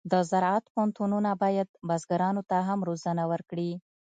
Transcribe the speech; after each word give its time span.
د 0.11 0.13
زراعت 0.31 0.65
پوهنتونونه 0.73 1.31
باید 1.43 1.69
بزګرانو 1.87 2.41
ته 2.49 2.57
هم 2.67 2.79
روزنه 2.89 3.23
ورکړي. 3.31 3.71